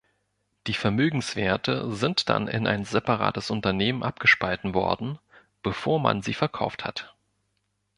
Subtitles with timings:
[0.65, 5.19] Die Vermögenswerte sind dann in ein separates Unternehmen abgespalten worden,
[5.61, 7.13] bevor man sie verkauft hat.